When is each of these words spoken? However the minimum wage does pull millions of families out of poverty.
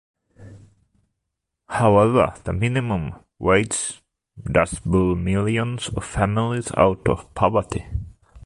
However 1.69 2.33
the 2.43 2.53
minimum 2.53 3.21
wage 3.37 4.01
does 4.51 4.79
pull 4.79 5.15
millions 5.15 5.89
of 5.89 6.03
families 6.03 6.71
out 6.75 7.07
of 7.07 7.31
poverty. 7.35 7.85